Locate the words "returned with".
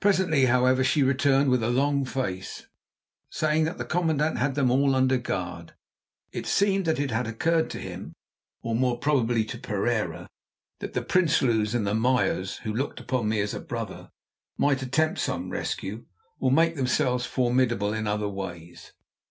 1.02-1.62